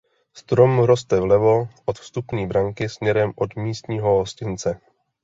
[0.39, 4.79] Strom roste vlevo od vstupní branky směrem od místního hostince.